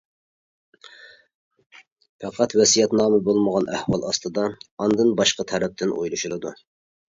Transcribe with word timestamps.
پەقەت 2.23 2.57
ۋەسىيەتنامە 2.61 3.21
بولمىغان 3.29 3.69
ئەھۋال 3.75 4.09
ئاستىدا 4.09 4.49
ئاندىن 4.57 5.15
باشقا 5.23 5.49
تەرەپتىن 5.55 5.97
ئويلىشىدۇ. 6.01 6.57